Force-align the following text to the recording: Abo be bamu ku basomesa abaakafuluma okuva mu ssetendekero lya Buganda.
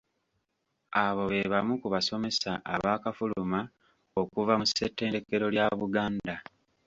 Abo 1.03 1.23
be 1.31 1.41
bamu 1.51 1.73
ku 1.81 1.87
basomesa 1.93 2.51
abaakafuluma 2.73 3.59
okuva 4.21 4.53
mu 4.59 4.65
ssetendekero 4.69 5.45
lya 5.53 5.65
Buganda. 5.79 6.35